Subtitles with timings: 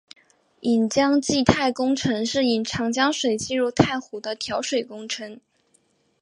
[0.61, 5.39] 引江济太工程是引长江水进入太湖的调水工程。